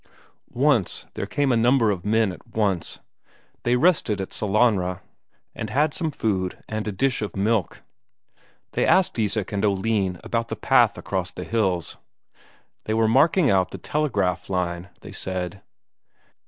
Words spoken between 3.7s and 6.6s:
rested at Sellanraa, and had some food